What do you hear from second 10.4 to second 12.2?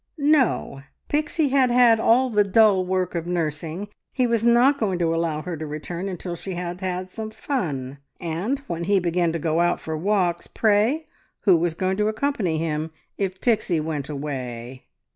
pray, who was going to